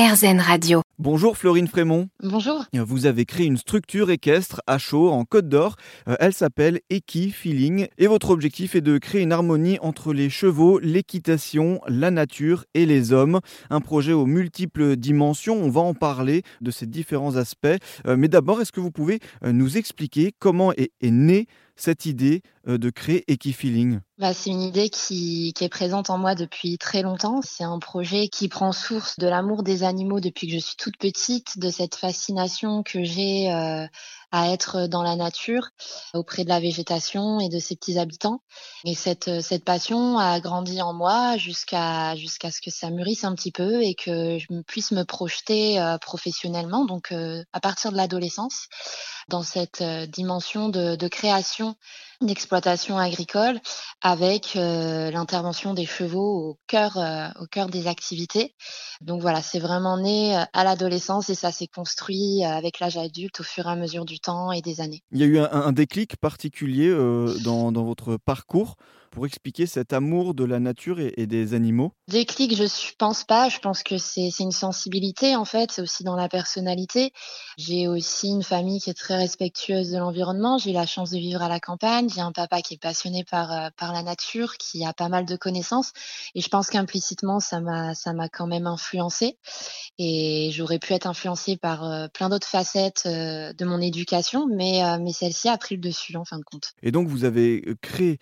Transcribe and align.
RZN 0.00 0.40
Radio. 0.40 0.89
Bonjour 1.02 1.38
Florine 1.38 1.66
Frémont. 1.66 2.10
Bonjour. 2.22 2.62
Vous 2.74 3.06
avez 3.06 3.24
créé 3.24 3.46
une 3.46 3.56
structure 3.56 4.10
équestre 4.10 4.60
à 4.66 4.76
chaud 4.76 5.08
en 5.08 5.24
Côte 5.24 5.48
d'Or. 5.48 5.76
Euh, 6.08 6.16
Elle 6.20 6.34
s'appelle 6.34 6.80
Equi 6.90 7.30
Feeling 7.30 7.88
et 7.96 8.06
votre 8.06 8.28
objectif 8.28 8.74
est 8.74 8.82
de 8.82 8.98
créer 8.98 9.22
une 9.22 9.32
harmonie 9.32 9.78
entre 9.80 10.12
les 10.12 10.28
chevaux, 10.28 10.78
l'équitation, 10.78 11.80
la 11.88 12.10
nature 12.10 12.66
et 12.74 12.84
les 12.84 13.14
hommes. 13.14 13.40
Un 13.70 13.80
projet 13.80 14.12
aux 14.12 14.26
multiples 14.26 14.96
dimensions. 14.96 15.56
On 15.56 15.70
va 15.70 15.80
en 15.80 15.94
parler 15.94 16.42
de 16.60 16.70
ces 16.70 16.84
différents 16.84 17.36
aspects. 17.36 17.66
Euh, 18.06 18.18
Mais 18.18 18.28
d'abord, 18.28 18.60
est-ce 18.60 18.72
que 18.72 18.80
vous 18.80 18.90
pouvez 18.90 19.20
euh, 19.42 19.52
nous 19.52 19.78
expliquer 19.78 20.34
comment 20.38 20.74
est, 20.74 20.92
est 21.00 21.10
née 21.10 21.46
cette 21.76 22.04
idée 22.04 22.42
de 22.66 22.90
créer 22.90 23.24
Equifeeling 23.26 24.00
Bah, 24.18 24.34
c'est 24.34 24.50
une 24.50 24.60
idée 24.60 24.90
qui, 24.90 25.54
qui 25.54 25.64
est 25.64 25.70
présente 25.70 26.10
en 26.10 26.18
moi 26.18 26.34
depuis 26.34 26.76
très 26.76 27.00
longtemps. 27.00 27.40
C'est 27.42 27.64
un 27.64 27.78
projet 27.78 28.28
qui 28.28 28.48
prend 28.48 28.72
source 28.72 29.18
de 29.18 29.26
l'amour 29.26 29.62
des 29.62 29.82
animaux 29.82 30.20
depuis 30.20 30.46
que 30.46 30.52
je 30.52 30.58
suis 30.58 30.76
toute 30.76 30.89
petite, 30.98 31.58
de 31.58 31.70
cette 31.70 31.94
fascination 31.94 32.82
que 32.82 33.02
j'ai 33.02 33.52
euh, 33.52 33.86
à 34.32 34.50
être 34.50 34.86
dans 34.86 35.02
la 35.02 35.16
nature, 35.16 35.70
auprès 36.14 36.44
de 36.44 36.48
la 36.48 36.60
végétation 36.60 37.40
et 37.40 37.48
de 37.48 37.58
ses 37.58 37.76
petits 37.76 37.98
habitants. 37.98 38.42
Et 38.84 38.94
cette, 38.94 39.40
cette 39.42 39.64
passion 39.64 40.18
a 40.18 40.40
grandi 40.40 40.80
en 40.82 40.92
moi 40.92 41.36
jusqu'à 41.36 42.14
jusqu'à 42.16 42.50
ce 42.50 42.60
que 42.60 42.70
ça 42.70 42.90
mûrisse 42.90 43.24
un 43.24 43.34
petit 43.34 43.52
peu 43.52 43.82
et 43.82 43.94
que 43.94 44.38
je 44.38 44.46
puisse 44.62 44.92
me 44.92 45.04
projeter 45.04 45.80
euh, 45.80 45.98
professionnellement, 45.98 46.84
donc 46.84 47.12
euh, 47.12 47.42
à 47.52 47.60
partir 47.60 47.92
de 47.92 47.96
l'adolescence, 47.96 48.68
dans 49.30 49.42
cette 49.42 49.80
euh, 49.80 50.06
dimension 50.06 50.68
de, 50.68 51.08
création 51.08 51.76
d'exploitation 52.20 52.98
agricole 52.98 53.60
avec 54.02 54.56
euh, 54.56 55.10
l'intervention 55.10 55.72
des 55.72 55.86
chevaux 55.86 56.50
au 56.50 56.58
cœur, 56.66 56.98
euh, 56.98 57.28
au 57.40 57.46
cœur 57.46 57.68
des 57.68 57.86
activités. 57.86 58.54
Donc 59.00 59.22
voilà, 59.22 59.40
c'est 59.40 59.58
vraiment 59.58 59.96
né 59.96 60.36
euh, 60.36 60.44
à 60.52 60.64
l'adolescence 60.64 61.30
et 61.30 61.34
ça 61.34 61.50
s'est 61.50 61.68
construit 61.68 62.44
euh, 62.44 62.48
avec 62.48 62.80
l'âge 62.80 62.98
adulte 62.98 63.40
au 63.40 63.44
fur 63.44 63.66
et 63.66 63.70
à 63.70 63.76
mesure 63.76 64.04
du 64.04 64.19
Il 65.12 65.20
y 65.20 65.22
a 65.22 65.26
eu 65.26 65.38
un, 65.38 65.72
déclic 65.72 66.16
particulier 66.16 66.88
euh, 66.88 67.34
dans 67.44 67.70
votre 67.72 68.16
parcours 68.16 68.76
pour 69.10 69.26
expliquer 69.26 69.66
cet 69.66 69.92
amour 69.92 70.34
de 70.34 70.44
la 70.44 70.60
nature 70.60 71.00
et, 71.00 71.12
et 71.16 71.26
des 71.26 71.54
animaux 71.54 71.92
Déclic, 72.08 72.56
je 72.56 72.64
ne 72.64 72.96
pense 72.98 73.24
pas. 73.24 73.48
Je 73.48 73.58
pense 73.58 73.82
que 73.82 73.96
c'est 73.96 74.30
une 74.40 74.50
sensibilité 74.50 75.36
en 75.36 75.44
fait. 75.44 75.70
C'est 75.70 75.82
aussi 75.82 76.02
dans 76.02 76.16
la 76.16 76.28
personnalité. 76.28 77.12
J'ai 77.56 77.86
aussi 77.86 78.28
une 78.28 78.42
famille 78.42 78.80
qui 78.80 78.90
est 78.90 78.94
très 78.94 79.16
respectueuse 79.16 79.90
de 79.90 79.98
l'environnement. 79.98 80.58
J'ai 80.58 80.70
eu 80.70 80.74
la 80.74 80.86
chance 80.86 81.10
de 81.10 81.18
vivre 81.18 81.42
à 81.42 81.48
la 81.48 81.60
campagne. 81.60 82.08
J'ai 82.08 82.20
un 82.20 82.32
papa 82.32 82.62
qui 82.62 82.74
est 82.74 82.82
passionné 82.82 83.24
par 83.24 83.52
euh, 83.52 83.68
par 83.76 83.92
la 83.92 84.02
nature, 84.02 84.56
qui 84.56 84.84
a 84.84 84.92
pas 84.92 85.08
mal 85.08 85.24
de 85.24 85.36
connaissances. 85.36 85.92
Et 86.34 86.40
je 86.40 86.48
pense 86.48 86.68
qu'implicitement, 86.68 87.38
ça 87.38 87.60
m'a 87.60 87.94
quand 88.28 88.46
même 88.46 88.66
influencé. 88.66 89.38
Et 89.98 90.50
j'aurais 90.52 90.78
pu 90.78 90.92
être 90.94 91.06
influencée 91.06 91.56
par 91.56 91.84
euh, 91.84 92.08
plein 92.08 92.28
d'autres 92.28 92.48
facettes 92.48 93.04
euh, 93.06 93.52
de 93.52 93.64
mon 93.64 93.80
éducation, 93.80 94.46
mais 94.46 94.80
mais 94.98 95.12
celle-ci 95.12 95.48
a 95.48 95.56
pris 95.58 95.76
le 95.76 95.80
dessus 95.80 96.16
en 96.16 96.24
fin 96.24 96.38
de 96.38 96.44
compte. 96.44 96.72
Et 96.82 96.90
donc, 96.90 97.06
vous 97.06 97.24
avez 97.24 97.62
créé 97.82 98.18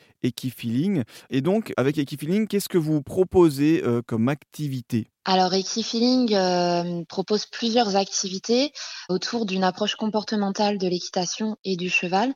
Et 1.31 1.41
donc, 1.41 1.73
avec 1.77 1.99
Equifeeling, 1.99 2.47
qu'est-ce 2.47 2.69
que 2.69 2.79
vous 2.79 3.03
proposez 3.03 3.83
euh, 3.85 4.03
comme 4.07 4.29
activité? 4.29 5.09
Alors, 5.31 5.53
Equifeeling 5.53 6.35
euh, 6.35 7.05
propose 7.07 7.45
plusieurs 7.45 7.97
activités 7.97 8.73
autour 9.11 9.45
d'une 9.45 9.63
approche 9.63 9.95
comportementale 9.95 10.79
de 10.79 10.89
l'équitation 10.89 11.59
et 11.65 11.77
du 11.77 11.91
cheval. 11.91 12.33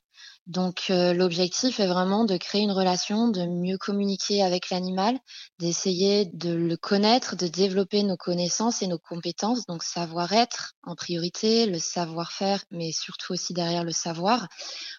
Donc, 0.47 0.89
euh, 0.91 1.15
l'objectif 1.15 1.81
est 1.81 1.87
vraiment 1.87 2.27
de 2.27 2.37
créer 2.37 2.61
une 2.61 2.71
relation, 2.71 3.29
de 3.29 3.47
mieux 3.47 3.79
communiquer 3.79 4.43
avec 4.43 4.69
l'animal, 4.69 5.19
d'essayer 5.59 6.27
de 6.35 6.53
le 6.53 6.77
connaître, 6.77 7.35
de 7.35 7.47
développer 7.47 8.03
nos 8.03 8.19
connaissances 8.19 8.83
et 8.83 8.89
nos 8.89 8.99
compétences, 8.99 9.65
donc 9.65 9.85
savoir-être 9.85 10.75
en 10.83 10.95
priorité, 10.95 11.65
le 11.65 11.79
savoir-faire, 11.79 12.63
mais 12.71 12.93
surtout 12.93 13.33
aussi 13.33 13.55
derrière 13.55 13.85
le 13.85 13.93
savoir, 13.93 14.49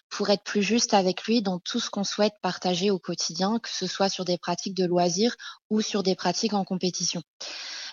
pour 0.08 0.30
être 0.30 0.42
plus 0.42 0.64
juste 0.64 0.94
avec 0.94 1.22
lui 1.24 1.42
dans 1.42 1.60
tout 1.60 1.78
ce 1.78 1.90
qu'on 1.90 2.02
souhaite 2.02 2.34
partager 2.42 2.90
au 2.90 2.98
quotidien, 2.98 3.60
que 3.60 3.70
ce 3.70 3.86
soit 3.86 4.08
sur 4.08 4.24
des 4.24 4.38
pratiques 4.38 4.76
de 4.76 4.84
loisirs 4.84 5.36
ou 5.70 5.80
sur 5.80 6.02
des 6.02 6.16
pratiques 6.16 6.54
en 6.54 6.64
compétition. 6.64 7.22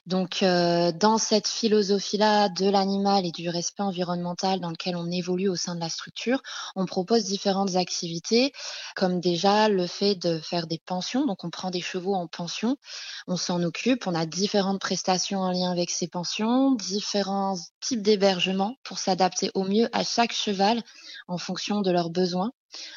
Donc, 0.07 0.41
euh, 0.41 0.91
dans 0.91 1.19
cette 1.19 1.47
philosophie-là 1.47 2.49
de 2.49 2.67
l'animal 2.67 3.23
et 3.25 3.31
du 3.31 3.49
respect 3.49 3.83
environnemental 3.83 4.59
dans 4.59 4.71
lequel 4.71 4.95
on 4.95 5.11
évolue 5.11 5.47
au 5.47 5.55
sein 5.55 5.75
de 5.75 5.79
la 5.79 5.89
structure, 5.89 6.41
on 6.75 6.87
propose 6.87 7.25
différentes 7.25 7.75
activités, 7.75 8.51
comme 8.95 9.19
déjà 9.19 9.69
le 9.69 9.85
fait 9.85 10.15
de 10.15 10.39
faire 10.39 10.65
des 10.65 10.79
pensions. 10.83 11.25
Donc, 11.27 11.43
on 11.43 11.51
prend 11.51 11.69
des 11.69 11.81
chevaux 11.81 12.15
en 12.15 12.27
pension, 12.27 12.77
on 13.27 13.37
s'en 13.37 13.61
occupe, 13.61 14.07
on 14.07 14.15
a 14.15 14.25
différentes 14.25 14.81
prestations 14.81 15.39
en 15.41 15.51
lien 15.51 15.71
avec 15.71 15.91
ces 15.91 16.07
pensions, 16.07 16.71
différents 16.71 17.57
types 17.79 18.01
d'hébergement 18.01 18.75
pour 18.83 18.97
s'adapter 18.97 19.51
au 19.53 19.63
mieux 19.63 19.87
à 19.93 20.03
chaque 20.03 20.33
cheval 20.33 20.81
en 21.27 21.37
fonction 21.37 21.81
de 21.81 21.91
leurs 21.91 22.09
besoins 22.09 22.51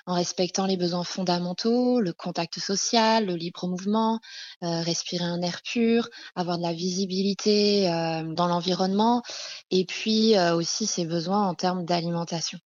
en 0.06 0.14
respectant 0.14 0.66
les 0.66 0.76
besoins 0.76 1.04
fondamentaux, 1.04 2.00
le 2.00 2.12
contact 2.12 2.58
social, 2.58 3.26
le 3.26 3.34
libre 3.34 3.66
mouvement, 3.66 4.20
euh, 4.62 4.80
respirer 4.82 5.24
un 5.24 5.42
air 5.42 5.60
pur, 5.62 6.08
avoir 6.34 6.58
de 6.58 6.62
la 6.62 6.72
visibilité 6.72 7.90
euh, 7.90 8.22
dans 8.34 8.46
l'environnement, 8.46 9.22
et 9.70 9.84
puis 9.84 10.36
euh, 10.36 10.54
aussi 10.54 10.86
ses 10.86 11.04
besoins 11.06 11.46
en 11.46 11.54
termes 11.54 11.84
d'alimentation 11.84 12.58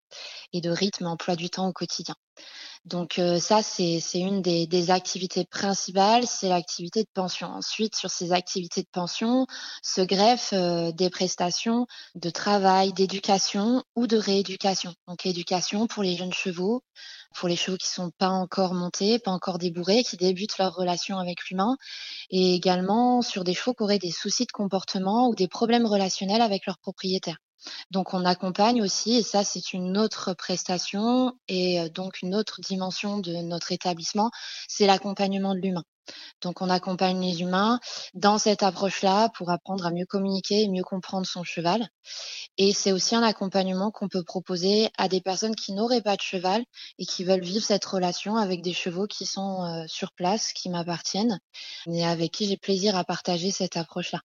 et 0.53 0.61
de 0.61 0.69
rythme 0.69 1.07
emploi 1.07 1.35
du 1.35 1.49
temps 1.49 1.67
au 1.67 1.73
quotidien. 1.73 2.15
Donc 2.85 3.19
euh, 3.19 3.39
ça, 3.39 3.61
c'est 3.61 4.01
une 4.15 4.41
des, 4.41 4.91
activités 4.91 5.45
principales, 5.45 6.25
c'est 6.25 6.49
l'activité 6.49 7.03
de 7.03 7.09
pension. 7.13 7.47
Ensuite, 7.47 7.95
sur 7.95 8.09
ces 8.09 8.31
activités 8.31 8.81
de 8.81 8.87
pension, 8.91 9.45
se 9.83 10.01
greffent 10.01 10.53
euh, 10.53 10.91
des 10.91 11.09
prestations 11.09 11.87
de 12.15 12.29
travail, 12.29 12.93
d'éducation 12.93 13.83
ou 13.95 14.07
de 14.07 14.17
rééducation. 14.17 14.93
Donc 15.07 15.25
éducation 15.25 15.87
pour 15.87 16.03
les 16.03 16.15
jeunes 16.15 16.33
chevaux, 16.33 16.81
pour 17.35 17.49
les 17.49 17.55
chevaux 17.55 17.77
qui 17.77 17.87
sont 17.87 18.11
pas 18.17 18.29
encore 18.29 18.73
montés, 18.73 19.19
pas 19.19 19.31
encore 19.31 19.59
débourrés, 19.59 20.03
qui 20.03 20.17
débutent 20.17 20.57
leur 20.57 20.73
relation 20.73 21.19
avec 21.19 21.49
l'humain, 21.49 21.77
et 22.29 22.55
également 22.55 23.21
sur 23.21 23.43
des 23.43 23.53
chevaux 23.53 23.73
qui 23.73 23.83
auraient 23.83 23.99
des 23.99 24.11
soucis 24.11 24.45
de 24.45 24.51
comportement 24.51 25.27
ou 25.29 25.35
des 25.35 25.47
problèmes 25.47 25.85
relationnels 25.85 26.41
avec 26.41 26.65
leurs 26.65 26.79
propriétaires. 26.79 27.39
Donc 27.91 28.13
on 28.13 28.25
accompagne 28.25 28.81
aussi, 28.81 29.17
et 29.17 29.23
ça 29.23 29.43
c'est 29.43 29.73
une 29.73 29.97
autre 29.97 30.33
prestation 30.33 31.33
et 31.47 31.79
euh, 31.81 31.89
donc 31.89 32.21
une 32.21 32.35
autre 32.35 32.61
dimension 32.61 33.19
de 33.19 33.33
notre 33.33 33.71
établissement, 33.71 34.31
c'est 34.67 34.87
l'accompagnement 34.87 35.53
de 35.53 35.59
l'humain. 35.59 35.83
Donc 36.41 36.61
on 36.61 36.69
accompagne 36.69 37.21
les 37.21 37.41
humains 37.41 37.79
dans 38.13 38.37
cette 38.37 38.63
approche-là 38.63 39.29
pour 39.35 39.51
apprendre 39.51 39.85
à 39.85 39.91
mieux 39.91 40.05
communiquer 40.05 40.63
et 40.63 40.69
mieux 40.69 40.83
comprendre 40.83 41.27
son 41.27 41.43
cheval. 41.43 41.87
Et 42.57 42.73
c'est 42.73 42.91
aussi 42.91 43.15
un 43.15 43.23
accompagnement 43.23 43.91
qu'on 43.91 44.07
peut 44.07 44.23
proposer 44.23 44.89
à 44.97 45.07
des 45.07 45.21
personnes 45.21 45.55
qui 45.55 45.73
n'auraient 45.73 46.01
pas 46.01 46.15
de 46.15 46.21
cheval 46.21 46.63
et 46.97 47.05
qui 47.05 47.23
veulent 47.23 47.43
vivre 47.43 47.63
cette 47.63 47.85
relation 47.85 48.37
avec 48.37 48.61
des 48.61 48.73
chevaux 48.73 49.07
qui 49.07 49.25
sont 49.25 49.63
euh, 49.63 49.85
sur 49.87 50.11
place, 50.13 50.53
qui 50.53 50.69
m'appartiennent 50.69 51.39
et 51.87 52.05
avec 52.05 52.31
qui 52.31 52.47
j'ai 52.47 52.57
plaisir 52.57 52.95
à 52.95 53.03
partager 53.03 53.51
cette 53.51 53.77
approche-là. 53.77 54.21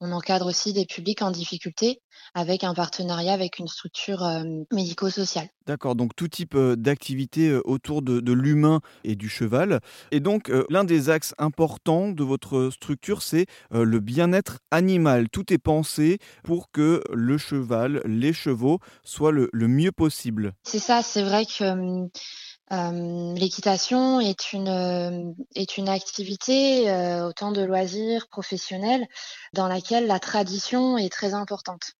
On 0.00 0.12
encadre 0.12 0.46
aussi 0.46 0.72
des 0.72 0.86
publics 0.86 1.22
en 1.22 1.30
difficulté 1.30 2.00
avec 2.34 2.64
un 2.64 2.74
partenariat 2.74 3.32
avec 3.32 3.58
une 3.58 3.68
structure 3.68 4.22
euh, 4.24 4.42
médico-sociale. 4.72 5.48
D'accord, 5.66 5.94
donc 5.94 6.14
tout 6.16 6.28
type 6.28 6.54
euh, 6.54 6.76
d'activité 6.76 7.48
euh, 7.48 7.60
autour 7.64 8.02
de, 8.02 8.20
de 8.20 8.32
l'humain 8.32 8.80
et 9.04 9.16
du 9.16 9.28
cheval. 9.28 9.80
Et 10.10 10.20
donc, 10.20 10.50
l'un 10.68 10.84
des 10.84 11.10
axes 11.10 11.34
importants 11.38 12.08
de 12.10 12.24
votre 12.24 12.70
structure, 12.70 13.22
c'est 13.22 13.46
le 13.70 14.00
bien-être 14.00 14.58
animal. 14.70 15.28
Tout 15.28 15.52
est 15.52 15.58
pensé 15.58 16.18
pour 16.42 16.70
que 16.70 17.02
le 17.12 17.38
cheval, 17.38 18.02
les 18.04 18.32
chevaux, 18.32 18.78
soient 19.04 19.32
le, 19.32 19.48
le 19.52 19.68
mieux 19.68 19.92
possible. 19.92 20.52
C'est 20.64 20.78
ça, 20.78 21.02
c'est 21.02 21.22
vrai 21.22 21.44
que 21.46 21.64
hum, 21.64 22.08
euh, 22.72 23.34
l'équitation 23.34 24.20
est 24.20 24.52
une, 24.52 24.68
euh, 24.68 25.88
activité, 25.88 26.88
euh, 26.90 27.28
autant 27.28 27.50
de 27.50 27.62
loisirs 27.62 28.28
professionnels, 28.28 29.06
dans 29.52 29.66
laquelle 29.66 30.06
la 30.06 30.20
tradition 30.20 30.96
est 30.96 31.12
très 31.12 31.34
importante. 31.34 31.94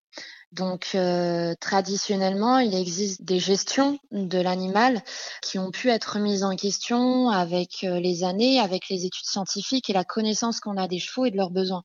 Donc, 0.52 0.96
euh, 0.96 1.54
traditionnellement, 1.60 2.58
il 2.58 2.74
existe 2.74 3.22
des 3.22 3.38
gestions 3.38 4.00
de 4.10 4.40
l'animal 4.40 5.00
qui 5.42 5.60
ont 5.60 5.70
pu 5.70 5.90
être 5.90 6.18
mises 6.18 6.42
en 6.42 6.56
question 6.56 7.28
avec 7.28 7.84
euh, 7.84 8.00
les 8.00 8.24
années, 8.24 8.58
avec 8.58 8.88
les 8.88 9.04
études 9.04 9.26
scientifiques 9.26 9.88
et 9.90 9.92
la 9.92 10.02
connaissance 10.02 10.58
qu'on 10.58 10.76
a 10.76 10.88
des 10.88 10.98
chevaux 10.98 11.24
et 11.24 11.30
de 11.30 11.36
leurs 11.36 11.52
besoins. 11.52 11.84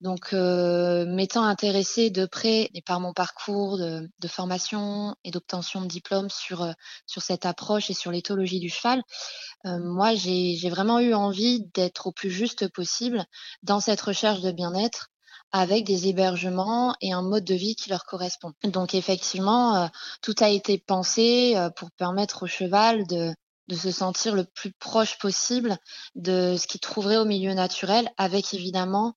Donc, 0.00 0.32
euh, 0.32 1.06
m'étant 1.06 1.44
intéressée 1.44 2.10
de 2.10 2.26
près 2.26 2.70
et 2.74 2.82
par 2.82 2.98
mon 2.98 3.12
parcours 3.12 3.78
de, 3.78 4.08
formation 4.26 5.14
et 5.22 5.30
d'obtention 5.30 5.80
de 5.80 5.86
diplôme 5.86 6.30
sur, 6.30 6.66
cette 7.06 7.46
approche 7.46 7.90
et 7.90 7.94
sur 7.94 8.10
l'éthologie 8.10 8.58
du 8.58 8.70
cheval, 8.70 9.02
moi, 9.64 10.14
j'ai 10.14 10.70
vraiment 10.70 10.98
eu 10.98 11.14
envie 11.14 11.66
d'être 11.74 12.08
au 12.08 12.12
plus 12.12 12.30
juste 12.30 12.66
possible 12.72 13.24
dans 13.62 13.80
cette 13.80 14.00
recherche 14.00 14.40
de 14.40 14.50
bien-être 14.50 15.10
avec 15.52 15.84
des 15.84 16.08
hébergements 16.08 16.94
et 17.00 17.12
un 17.12 17.22
mode 17.22 17.44
de 17.44 17.54
vie 17.54 17.74
qui 17.74 17.90
leur 17.90 18.04
correspond. 18.04 18.52
Donc 18.64 18.94
effectivement, 18.94 19.76
euh, 19.76 19.86
tout 20.22 20.34
a 20.40 20.48
été 20.48 20.78
pensé 20.78 21.54
euh, 21.56 21.70
pour 21.70 21.90
permettre 21.92 22.44
au 22.44 22.46
cheval 22.46 23.06
de, 23.06 23.34
de 23.68 23.74
se 23.74 23.90
sentir 23.90 24.34
le 24.34 24.44
plus 24.44 24.72
proche 24.72 25.18
possible 25.18 25.76
de 26.14 26.56
ce 26.56 26.66
qu'il 26.66 26.80
trouverait 26.80 27.16
au 27.16 27.24
milieu 27.24 27.54
naturel, 27.54 28.10
avec 28.16 28.54
évidemment 28.54 29.14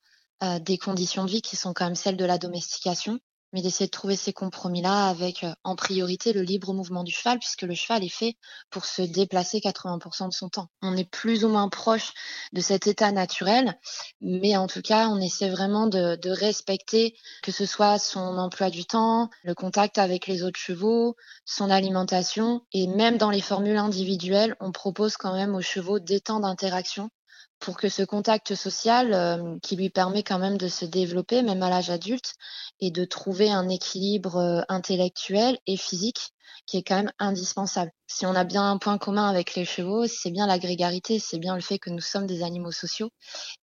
des 0.60 0.78
conditions 0.78 1.24
de 1.24 1.30
vie 1.30 1.42
qui 1.42 1.56
sont 1.56 1.74
quand 1.74 1.86
même 1.86 1.96
celles 1.96 2.18
de 2.18 2.26
la 2.26 2.38
domestication 2.38 3.18
mais 3.54 3.62
d'essayer 3.62 3.86
de 3.86 3.92
trouver 3.92 4.16
ces 4.16 4.34
compromis-là 4.34 5.08
avec 5.08 5.44
euh, 5.44 5.54
en 5.64 5.76
priorité 5.76 6.34
le 6.34 6.42
libre 6.42 6.74
mouvement 6.74 7.04
du 7.04 7.14
cheval, 7.14 7.40
puisque 7.40 7.62
le 7.62 7.76
cheval 7.76 8.04
est 8.04 8.10
fait 8.10 8.36
pour 8.70 8.86
se 8.86 9.02
déplacer 9.02 9.60
80% 9.60 10.28
de 10.28 10.34
son 10.34 10.50
temps. 10.50 10.68
On 10.82 10.98
est 10.98 11.10
plus 11.10 11.46
ou 11.46 11.50
moins 11.50 11.70
proche 11.70 12.12
de 12.52 12.62
cet 12.62 12.88
état 12.88 13.12
naturel, 13.12 13.80
mais 14.22 14.58
en 14.58 14.68
tout 14.68 14.82
cas, 14.82 15.08
on 15.08 15.22
essaie 15.22 15.50
vraiment 15.50 15.88
de, 15.88 16.16
de 16.16 16.30
respecter 16.32 17.16
que 17.44 17.52
ce 17.52 17.66
soit 17.66 18.00
son 18.00 18.38
emploi 18.38 18.70
du 18.70 18.86
temps, 18.86 19.30
le 19.44 19.54
contact 19.54 19.98
avec 19.98 20.28
les 20.28 20.44
autres 20.44 20.60
chevaux, 20.60 21.16
son 21.46 21.70
alimentation, 21.70 22.62
et 22.74 22.88
même 22.88 23.18
dans 23.18 23.30
les 23.30 23.42
formules 23.42 23.78
individuelles, 23.78 24.56
on 24.60 24.72
propose 24.72 25.16
quand 25.18 25.34
même 25.34 25.56
aux 25.56 25.62
chevaux 25.62 26.00
des 26.00 26.20
temps 26.20 26.40
d'interaction 26.40 27.10
pour 27.64 27.78
que 27.78 27.88
ce 27.88 28.04
contact 28.04 28.56
social 28.56 29.14
euh, 29.14 29.58
qui 29.62 29.78
lui 29.78 29.90
permet 29.90 30.22
quand 30.22 30.38
même 30.38 30.58
de 30.58 30.68
se 30.68 30.84
développer, 30.84 31.42
même 31.44 31.64
à 31.64 31.70
l'âge 31.70 31.90
adulte, 31.90 32.36
et 32.82 32.92
de 32.92 33.06
trouver 33.06 33.50
un 33.50 33.70
équilibre 33.70 34.36
euh, 34.36 34.62
intellectuel 34.68 35.58
et 35.66 35.78
physique 35.78 36.33
qui 36.66 36.78
est 36.78 36.84
quand 36.84 36.96
même 36.96 37.12
indispensable. 37.20 37.92
Si 38.08 38.26
on 38.26 38.36
a 38.36 38.44
bien 38.44 38.70
un 38.70 38.78
point 38.78 38.98
commun 38.98 39.28
avec 39.28 39.56
les 39.56 39.66
chevaux, 39.66 40.06
c'est 40.08 40.30
bien 40.30 40.46
la 40.46 40.60
grégarité, 40.60 41.18
c'est 41.20 41.40
bien 41.40 41.56
le 41.56 41.62
fait 41.62 41.80
que 41.80 41.90
nous 41.90 42.02
sommes 42.02 42.28
des 42.28 42.44
animaux 42.44 42.72
sociaux 42.72 43.10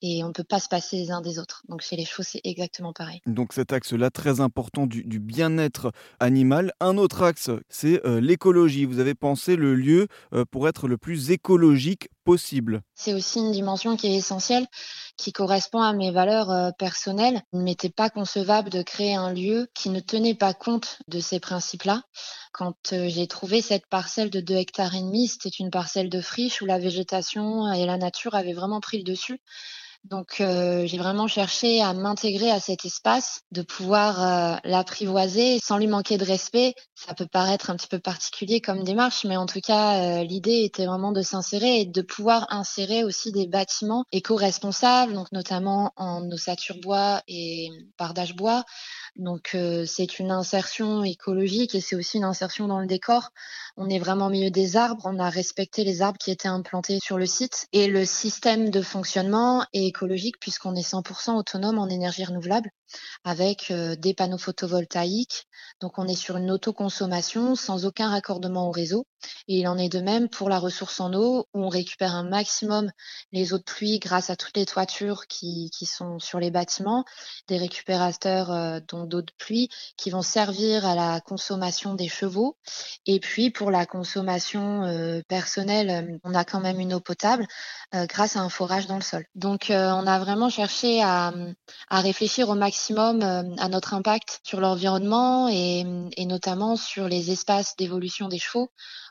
et 0.02 0.24
on 0.24 0.28
ne 0.28 0.32
peut 0.32 0.44
pas 0.44 0.58
se 0.58 0.68
passer 0.68 0.96
les 0.96 1.10
uns 1.10 1.20
des 1.20 1.38
autres. 1.38 1.62
Donc 1.68 1.82
chez 1.82 1.96
les 1.96 2.04
chevaux, 2.04 2.22
c'est 2.22 2.40
exactement 2.44 2.92
pareil. 2.92 3.20
Donc 3.26 3.52
cet 3.52 3.72
axe-là, 3.72 4.10
très 4.10 4.40
important 4.40 4.86
du, 4.86 5.20
bien-être 5.20 5.92
animal. 6.18 6.72
Un 6.80 6.96
autre 6.98 7.22
axe, 7.22 7.50
c'est 7.68 8.04
euh, 8.06 8.20
l'écologie. 8.20 8.86
Vous 8.86 8.98
avez 8.98 9.14
pensé 9.14 9.56
le 9.56 9.74
lieu 9.74 10.08
euh, 10.32 10.44
pour 10.50 10.68
être 10.68 10.88
le 10.88 10.96
plus 10.96 11.30
écologique 11.30 12.08
possible. 12.24 12.82
C'est 12.94 13.14
aussi 13.14 13.38
une 13.38 13.52
dimension 13.52 13.96
qui 13.96 14.06
est 14.06 14.16
essentielle, 14.16 14.66
qui 15.16 15.32
correspond 15.32 15.82
à 15.82 15.92
mes 15.92 16.10
valeurs 16.10 16.50
euh, 16.50 16.70
personnelles. 16.78 17.42
Il 17.52 17.60
ne 17.60 17.64
m'était 17.64 17.90
pas 17.90 18.10
concevable 18.10 18.70
de 18.70 18.82
créer 18.82 19.14
un 19.14 19.32
lieu 19.32 19.68
qui 19.74 19.90
ne 19.90 20.00
tenait 20.00 20.34
pas 20.34 20.54
compte 20.54 20.98
de 21.08 21.20
ces 21.20 21.40
principes-là. 21.40 22.02
Quand 22.52 22.69
j'ai 22.92 23.26
trouvé 23.26 23.60
cette 23.62 23.86
parcelle 23.86 24.30
de 24.30 24.40
2 24.40 24.54
hectares 24.54 24.94
et 24.94 25.00
demi. 25.00 25.28
C'était 25.28 25.48
une 25.48 25.70
parcelle 25.70 26.08
de 26.08 26.20
friche 26.20 26.62
où 26.62 26.66
la 26.66 26.78
végétation 26.78 27.72
et 27.72 27.86
la 27.86 27.96
nature 27.96 28.34
avaient 28.34 28.52
vraiment 28.52 28.80
pris 28.80 28.98
le 28.98 29.04
dessus. 29.04 29.40
Donc 30.04 30.40
euh, 30.40 30.86
j'ai 30.86 30.96
vraiment 30.96 31.26
cherché 31.26 31.82
à 31.82 31.92
m'intégrer 31.92 32.50
à 32.50 32.58
cet 32.58 32.86
espace, 32.86 33.42
de 33.52 33.60
pouvoir 33.60 34.22
euh, 34.22 34.56
l'apprivoiser 34.64 35.58
sans 35.62 35.76
lui 35.76 35.88
manquer 35.88 36.16
de 36.16 36.24
respect. 36.24 36.74
Ça 36.94 37.14
peut 37.14 37.26
paraître 37.26 37.68
un 37.68 37.76
petit 37.76 37.86
peu 37.86 37.98
particulier 37.98 38.60
comme 38.62 38.82
démarche, 38.82 39.24
mais 39.26 39.36
en 39.36 39.44
tout 39.44 39.60
cas 39.60 40.20
euh, 40.20 40.24
l'idée 40.24 40.64
était 40.64 40.86
vraiment 40.86 41.12
de 41.12 41.20
s'insérer 41.20 41.80
et 41.80 41.84
de 41.84 42.02
pouvoir 42.02 42.46
insérer 42.50 43.04
aussi 43.04 43.30
des 43.30 43.46
bâtiments 43.46 44.04
éco-responsables, 44.10 45.12
donc 45.12 45.30
notamment 45.32 45.92
en 45.96 46.26
ossature 46.30 46.76
bois 46.80 47.22
et 47.28 47.68
pardage 47.98 48.34
bois. 48.34 48.64
Donc 49.16 49.56
c'est 49.86 50.18
une 50.18 50.30
insertion 50.30 51.04
écologique 51.04 51.74
et 51.74 51.80
c'est 51.80 51.96
aussi 51.96 52.18
une 52.18 52.24
insertion 52.24 52.68
dans 52.68 52.80
le 52.80 52.86
décor. 52.86 53.30
On 53.76 53.88
est 53.88 53.98
vraiment 53.98 54.26
au 54.26 54.30
milieu 54.30 54.50
des 54.50 54.76
arbres, 54.76 55.02
on 55.04 55.18
a 55.18 55.30
respecté 55.30 55.84
les 55.84 56.02
arbres 56.02 56.18
qui 56.18 56.30
étaient 56.30 56.48
implantés 56.48 56.98
sur 57.02 57.18
le 57.18 57.26
site 57.26 57.66
et 57.72 57.86
le 57.86 58.04
système 58.04 58.70
de 58.70 58.82
fonctionnement 58.82 59.64
est 59.72 59.86
écologique 59.86 60.38
puisqu'on 60.40 60.74
est 60.74 60.88
100% 60.88 61.36
autonome 61.36 61.78
en 61.78 61.88
énergie 61.88 62.24
renouvelable 62.24 62.70
avec 63.24 63.70
euh, 63.70 63.96
des 63.96 64.14
panneaux 64.14 64.38
photovoltaïques. 64.38 65.46
Donc 65.80 65.98
on 65.98 66.06
est 66.08 66.16
sur 66.16 66.36
une 66.36 66.50
autoconsommation 66.50 67.54
sans 67.54 67.86
aucun 67.86 68.10
raccordement 68.10 68.68
au 68.68 68.70
réseau. 68.70 69.06
Et 69.48 69.58
il 69.58 69.68
en 69.68 69.78
est 69.78 69.88
de 69.88 70.00
même 70.00 70.28
pour 70.28 70.48
la 70.48 70.58
ressource 70.58 71.00
en 71.00 71.12
eau 71.12 71.46
où 71.54 71.64
on 71.64 71.68
récupère 71.68 72.14
un 72.14 72.28
maximum 72.28 72.90
les 73.32 73.52
eaux 73.52 73.58
de 73.58 73.62
pluie 73.62 73.98
grâce 73.98 74.30
à 74.30 74.36
toutes 74.36 74.56
les 74.56 74.66
toitures 74.66 75.26
qui, 75.26 75.70
sont 75.84 76.18
sur 76.18 76.38
les 76.38 76.50
bâtiments, 76.50 77.04
des 77.48 77.58
récupérateurs 77.58 78.50
euh, 78.50 78.80
d'eau 79.04 79.22
de 79.22 79.32
pluie 79.38 79.68
qui 79.96 80.10
vont 80.10 80.22
servir 80.22 80.86
à 80.86 80.94
la 80.94 81.20
consommation 81.20 81.94
des 81.94 82.08
chevaux. 82.08 82.56
Et 83.06 83.20
puis 83.20 83.50
pour 83.50 83.70
la 83.70 83.86
consommation 83.86 84.84
euh, 84.84 85.22
personnelle, 85.28 86.18
on 86.24 86.34
a 86.34 86.44
quand 86.44 86.60
même 86.60 86.80
une 86.80 86.94
eau 86.94 87.00
potable 87.00 87.46
grâce 87.92 88.36
à 88.36 88.40
un 88.40 88.48
forage 88.48 88.86
dans 88.86 88.94
le 88.94 89.02
sol. 89.02 89.24
Donc 89.34 89.66
on 89.70 90.06
a 90.06 90.18
vraiment 90.20 90.48
cherché 90.48 91.02
à, 91.02 91.32
réfléchir 91.90 92.48
au 92.48 92.54
maximum 92.54 93.22
euh, 93.22 93.42
à 93.58 93.68
notre 93.68 93.94
impact 93.94 94.40
sur 94.44 94.60
l'environnement 94.60 95.48
et, 95.48 95.84
notamment 96.24 96.76
sur 96.76 97.08
les 97.08 97.30
espaces 97.30 97.76
d'évolution 97.76 98.28
des 98.28 98.38
chevaux 98.38 98.70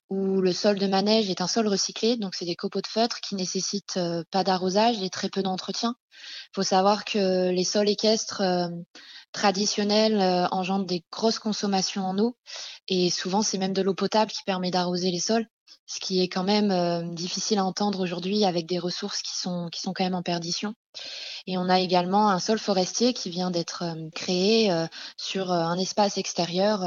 où 0.09 0.41
le 0.41 0.53
sol 0.53 0.79
de 0.79 0.87
manège 0.87 1.29
est 1.29 1.41
un 1.41 1.47
sol 1.47 1.67
recyclé, 1.67 2.17
donc 2.17 2.35
c'est 2.35 2.45
des 2.45 2.55
copeaux 2.55 2.81
de 2.81 2.87
feutre 2.87 3.21
qui 3.21 3.35
nécessitent 3.35 3.97
euh, 3.97 4.23
pas 4.31 4.43
d'arrosage 4.43 5.01
et 5.01 5.09
très 5.09 5.29
peu 5.29 5.43
d'entretien. 5.43 5.95
Il 6.11 6.55
faut 6.55 6.63
savoir 6.63 7.05
que 7.05 7.49
les 7.51 7.63
sols 7.63 7.89
équestres 7.89 8.41
euh, 8.41 8.67
traditionnels 9.31 10.47
engendrent 10.51 10.85
des 10.85 11.03
grosses 11.11 11.39
consommations 11.39 12.03
en 12.03 12.17
eau 12.17 12.35
et 12.87 13.11
souvent 13.11 13.43
c'est 13.43 13.59
même 13.59 13.73
de 13.73 13.83
l'eau 13.83 13.93
potable 13.93 14.31
qui 14.31 14.43
permet 14.43 14.71
d'arroser 14.71 15.11
les 15.11 15.19
sols 15.19 15.45
ce 15.89 15.99
qui 15.99 16.21
est 16.21 16.27
quand 16.27 16.43
même 16.43 16.69
euh, 16.71 17.01
difficile 17.13 17.57
à 17.57 17.65
entendre 17.65 17.99
aujourd'hui 17.99 18.45
avec 18.45 18.67
des 18.67 18.77
ressources 18.77 19.23
qui 19.23 19.35
sont, 19.35 19.69
quand 19.71 20.03
même 20.03 20.13
en 20.13 20.21
perdition. 20.21 20.75
Et 21.47 21.57
on 21.57 21.67
a 21.67 21.79
également 21.79 22.29
un 22.29 22.39
sol 22.39 22.59
forestier 22.59 23.13
qui 23.13 23.31
vient 23.31 23.49
d'être 23.49 23.83
euh, 23.83 24.09
créé 24.13 24.71
euh, 24.71 24.85
sur 25.17 25.51
un 25.51 25.77
espace 25.79 26.17
extérieur 26.17 26.83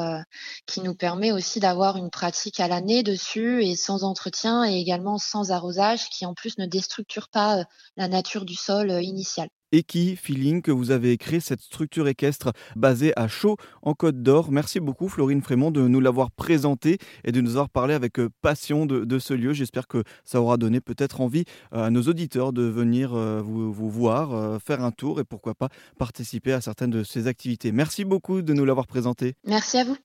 qui 0.67 0.81
nous 0.83 0.95
permet 0.95 1.33
aussi 1.33 1.59
d'avoir 1.59 1.97
une 1.97 2.11
pratique 2.11 2.61
à 2.61 2.69
l'année 2.69 3.03
dessus 3.03 3.65
et 3.65 3.75
sans 3.75 4.05
entretien 4.05 4.65
et 4.65 4.79
également 4.79 5.19
sans 5.19 5.51
arrosage 5.51 6.09
qui 6.11 6.25
en 6.25 6.35
plus 6.35 6.59
ne 6.59 6.67
déstructure 6.67 7.29
pas 7.29 7.65
la 7.97 8.09
nature 8.09 8.45
du 8.45 8.55
sol 8.55 9.03
initial. 9.03 9.49
Eki 9.73 10.17
Feeling 10.17 10.63
que 10.63 10.71
vous 10.71 10.91
avez 10.91 11.17
créé 11.17 11.41
cette 11.41 11.61
structure 11.61 12.07
équestre 12.09 12.53
basée 12.77 13.13
à 13.17 13.29
Chaux 13.29 13.57
en 13.83 13.95
Côte 13.95 14.23
d'Or. 14.23 14.53
Merci 14.53 14.81
beaucoup 14.81 15.09
Florine 15.09 15.43
Frémont 15.43 15.71
de 15.71 15.89
nous 15.89 16.01
l'avoir 16.01 16.31
présenté 16.31 16.99
et 17.25 17.33
de 17.33 17.41
nous 17.41 17.53
avoir 17.53 17.71
parlé 17.71 17.95
avec 17.95 18.19
euh, 18.19 18.29
passion 18.43 18.87
de, 18.87 19.19
ce 19.19 19.35
lieu. 19.35 19.53
J'espère 19.53 19.89
que 19.89 20.05
ça 20.25 20.41
aura 20.41 20.57
donné 20.57 20.81
peut-être 20.81 21.21
envie 21.21 21.45
euh, 21.73 21.85
à 21.85 21.91
nos 21.91 22.03
auditeurs 22.03 22.53
de 22.53 22.63
venir 22.63 23.15
euh, 23.15 23.41
vous, 23.43 23.73
vous 23.73 23.91
voir, 23.91 24.61
faire 24.63 24.83
un 24.83 24.91
tour 24.91 25.21
et 25.21 25.25
pourquoi 25.25 25.55
pas 25.55 25.69
participer 25.99 26.53
à 26.53 26.61
certaines 26.61 26.91
de 26.91 27.03
ces 27.03 27.27
activités. 27.27 27.73
Merci 27.73 28.05
beaucoup 28.05 28.43
de 28.43 28.53
nous 28.53 28.65
l'avoir 28.65 28.87
présenté. 28.87 29.35
Merci 29.45 29.79
à 29.79 29.85
vous. 29.85 29.97